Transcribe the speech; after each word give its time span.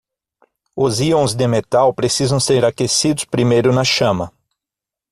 Os 0.75 0.99
íons 0.99 1.35
de 1.35 1.45
metal 1.47 1.93
precisam 1.93 2.39
ser 2.39 2.65
aquecidos 2.65 3.23
primeiro 3.23 3.71
na 3.71 3.83
chama. 3.83 4.33